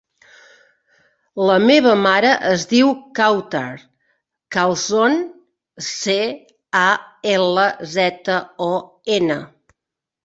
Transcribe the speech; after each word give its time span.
La 1.47 1.57
meva 1.71 1.91
mare 2.05 2.31
es 2.51 2.63
diu 2.71 2.89
Kawtar 3.19 3.63
Calzon: 4.57 5.21
ce, 5.91 6.17
a, 6.83 6.87
ela, 7.37 7.69
zeta, 7.97 8.41
o, 8.71 8.75
ena. 9.21 9.39